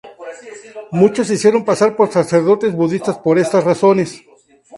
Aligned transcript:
Muchos 0.91 1.27
se 1.27 1.35
hicieron 1.35 1.63
pasar 1.63 1.95
por 1.95 2.11
sacerdotes 2.11 2.73
budistas 2.73 3.19
por 3.19 3.37
estas 3.37 3.63
razones. 3.65 4.23